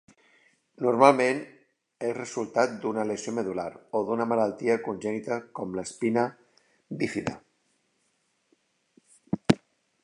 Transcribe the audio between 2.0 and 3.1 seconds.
és resultat d'una